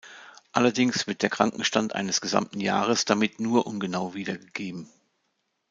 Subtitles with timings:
[0.51, 4.89] Allerdings wird der Krankenstand eines gesamten Jahres damit nur ungenau wiedergegeben.